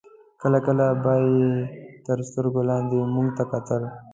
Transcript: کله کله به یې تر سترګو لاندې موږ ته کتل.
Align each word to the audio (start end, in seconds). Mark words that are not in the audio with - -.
کله 0.41 0.59
کله 0.67 0.85
به 1.03 1.13
یې 1.35 1.51
تر 2.05 2.17
سترګو 2.29 2.61
لاندې 2.69 2.95
موږ 3.13 3.27
ته 3.37 3.43
کتل. 3.51 3.83